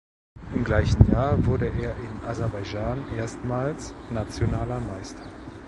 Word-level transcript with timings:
Im 0.55 0.63
gleichen 0.63 1.11
Jahr 1.11 1.45
wurde 1.45 1.67
er 1.67 1.95
in 1.95 2.23
Aserbaidschan 2.27 3.05
erstmals 3.15 3.93
nationaler 4.09 4.79
Meister. 4.79 5.29